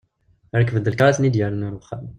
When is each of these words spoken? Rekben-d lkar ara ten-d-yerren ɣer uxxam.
Rekben-d 0.59 0.91
lkar 0.93 1.05
ara 1.07 1.15
ten-d-yerren 1.17 1.65
ɣer 1.65 1.73
uxxam. 1.79 2.05